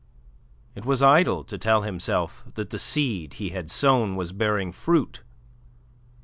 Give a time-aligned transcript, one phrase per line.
[0.73, 5.21] It was idle to tell himself that the seed he had sown was bearing fruit.